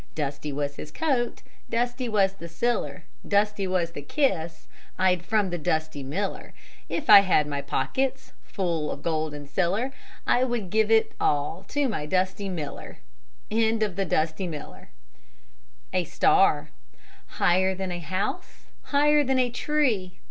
[0.15, 5.59] Dusty was his coat, Dusty was the siller, Dusty was the kiss I'd from the
[5.59, 6.55] dusty miller.
[6.89, 9.91] If I had my pockets Full of gold and siller,
[10.25, 12.97] I would give it all To my dusty miller.
[13.51, 14.09] A
[16.05, 16.69] STAR
[17.27, 20.17] Higher than a house, higher than a tree.